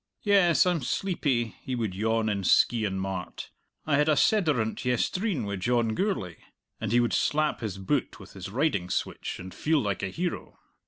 [0.23, 3.51] "Yes, I'm sleepy," he would yawn in Skeighan Mart;
[3.85, 6.37] "I had a sederunt yestreen wi' John Gourlay,"
[6.79, 10.57] and he would slap his boot with his riding switch and feel like a hero.